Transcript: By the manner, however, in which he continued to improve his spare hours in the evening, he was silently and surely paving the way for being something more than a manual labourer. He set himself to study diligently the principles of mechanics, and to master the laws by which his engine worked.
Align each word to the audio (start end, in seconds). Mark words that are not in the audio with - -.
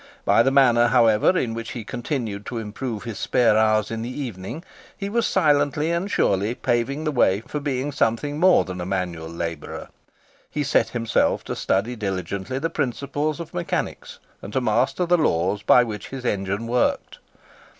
By 0.25 0.41
the 0.41 0.49
manner, 0.49 0.87
however, 0.87 1.37
in 1.37 1.53
which 1.53 1.73
he 1.73 1.83
continued 1.83 2.43
to 2.47 2.57
improve 2.57 3.03
his 3.03 3.19
spare 3.19 3.55
hours 3.55 3.91
in 3.91 4.01
the 4.01 4.09
evening, 4.09 4.63
he 4.97 5.09
was 5.09 5.27
silently 5.27 5.91
and 5.91 6.09
surely 6.09 6.55
paving 6.55 7.03
the 7.03 7.11
way 7.11 7.41
for 7.41 7.59
being 7.59 7.91
something 7.91 8.39
more 8.39 8.65
than 8.65 8.81
a 8.81 8.85
manual 8.87 9.29
labourer. 9.29 9.89
He 10.49 10.63
set 10.63 10.89
himself 10.89 11.43
to 11.43 11.55
study 11.55 11.95
diligently 11.95 12.57
the 12.57 12.71
principles 12.71 13.39
of 13.39 13.53
mechanics, 13.53 14.17
and 14.41 14.51
to 14.53 14.59
master 14.59 15.05
the 15.05 15.17
laws 15.19 15.61
by 15.61 15.83
which 15.83 16.07
his 16.09 16.25
engine 16.25 16.65
worked. 16.65 17.19